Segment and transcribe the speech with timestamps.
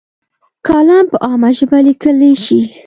[0.67, 2.61] کالم په عامه ژبه لیکلی شي.